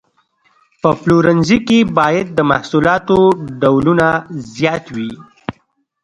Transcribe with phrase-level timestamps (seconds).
[0.81, 3.17] په پلورنځي کې باید د محصولاتو
[3.61, 4.07] ډولونه
[4.55, 5.11] زیات وي.